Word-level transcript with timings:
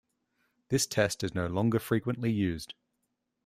This 0.69 0.87
test 0.87 1.23
is 1.23 1.35
no 1.35 1.45
longer 1.45 1.77
frequently 1.77 2.31
used. 2.31 2.73